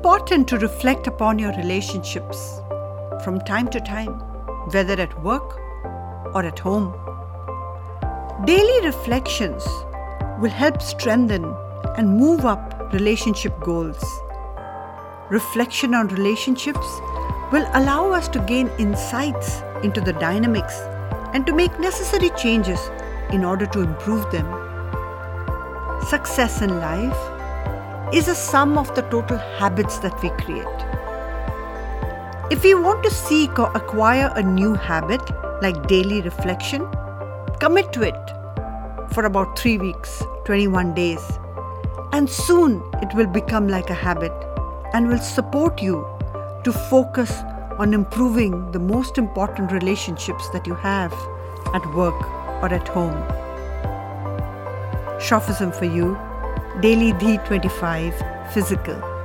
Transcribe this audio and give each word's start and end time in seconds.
important 0.00 0.48
to 0.48 0.56
reflect 0.56 1.06
upon 1.06 1.38
your 1.38 1.52
relationships 1.56 2.62
from 3.22 3.38
time 3.40 3.68
to 3.68 3.78
time, 3.80 4.12
whether 4.72 4.94
at 4.94 5.12
work 5.22 5.58
or 6.34 6.42
at 6.42 6.58
home. 6.58 6.86
Daily 8.46 8.86
reflections 8.86 9.62
will 10.40 10.54
help 10.62 10.80
strengthen 10.80 11.44
and 11.98 12.16
move 12.16 12.46
up 12.46 12.90
relationship 12.94 13.60
goals. 13.60 14.02
Reflection 15.28 15.94
on 15.94 16.08
relationships 16.08 16.88
will 17.52 17.68
allow 17.74 18.10
us 18.10 18.26
to 18.28 18.38
gain 18.46 18.70
insights 18.78 19.60
into 19.82 20.00
the 20.00 20.14
dynamics 20.14 20.78
and 21.34 21.46
to 21.46 21.52
make 21.54 21.78
necessary 21.78 22.30
changes 22.38 22.80
in 23.32 23.44
order 23.44 23.66
to 23.66 23.80
improve 23.80 24.24
them. 24.32 24.48
Success 26.08 26.62
in 26.62 26.80
life 26.80 27.39
is 28.12 28.26
a 28.26 28.34
sum 28.34 28.76
of 28.76 28.92
the 28.96 29.02
total 29.02 29.38
habits 29.38 29.98
that 29.98 30.20
we 30.20 30.30
create. 30.30 30.66
If 32.50 32.64
we 32.64 32.74
want 32.74 33.04
to 33.04 33.10
seek 33.10 33.58
or 33.58 33.70
acquire 33.76 34.32
a 34.34 34.42
new 34.42 34.74
habit 34.74 35.20
like 35.62 35.86
daily 35.86 36.20
reflection, 36.20 36.88
commit 37.60 37.92
to 37.92 38.02
it 38.02 38.32
for 39.14 39.26
about 39.26 39.56
3 39.56 39.78
weeks, 39.78 40.24
21 40.44 40.92
days, 40.94 41.20
and 42.12 42.28
soon 42.28 42.82
it 43.00 43.14
will 43.14 43.28
become 43.28 43.68
like 43.68 43.90
a 43.90 43.94
habit 43.94 44.32
and 44.92 45.06
will 45.06 45.18
support 45.18 45.80
you 45.80 46.04
to 46.64 46.72
focus 46.72 47.30
on 47.78 47.94
improving 47.94 48.72
the 48.72 48.80
most 48.80 49.18
important 49.18 49.70
relationships 49.70 50.48
that 50.48 50.66
you 50.66 50.74
have 50.74 51.12
at 51.74 51.94
work 51.94 52.20
or 52.60 52.74
at 52.74 52.88
home. 52.88 53.22
Shofism 55.20 55.72
for 55.72 55.84
you, 55.84 56.18
Daily 56.78 57.12
D25 57.14 58.52
Physical. 58.52 59.19